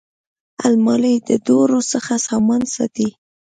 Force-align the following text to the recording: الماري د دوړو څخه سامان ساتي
الماري 0.67 1.15
د 1.29 1.31
دوړو 1.47 1.79
څخه 1.91 2.13
سامان 2.27 2.61
ساتي 2.75 3.09